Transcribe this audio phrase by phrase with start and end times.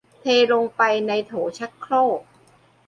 [0.21, 2.19] เทลงไปในโถชักโครก